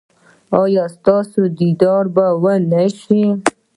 ایا 0.61 0.83
ستاسو 0.95 1.41
دیدار 1.59 2.03
به 2.15 2.25
و 2.43 2.45
نه 2.71 2.85
شي؟ 2.99 3.21